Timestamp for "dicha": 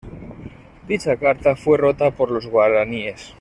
0.87-1.15